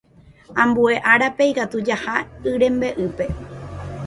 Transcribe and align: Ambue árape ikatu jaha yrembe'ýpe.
Ambue 0.63 0.95
árape 1.13 1.43
ikatu 1.51 1.77
jaha 1.87 2.15
yrembe'ýpe. 2.53 3.25